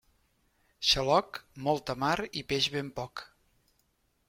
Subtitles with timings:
[0.91, 1.39] Xaloc,
[1.69, 3.25] molta mar i peix ben poc.